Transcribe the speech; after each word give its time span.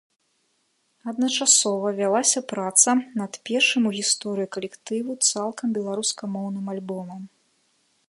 Адначасова 1.11 1.91
вялася 1.99 2.43
праца 2.55 2.91
над 3.21 3.31
першым 3.51 3.81
у 3.93 3.93
гісторыі 3.99 4.51
калектыву 4.57 5.11
цалкам 5.31 5.67
беларускамоўным 5.81 6.65
альбомам. 6.79 7.21